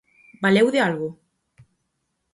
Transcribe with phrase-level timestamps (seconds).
[0.43, 1.09] Valeu de algo?